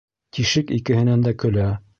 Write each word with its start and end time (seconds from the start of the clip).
Тишек 0.37 0.73
икеһенән 0.79 1.29
дә 1.29 1.37
көлә. 1.45 1.73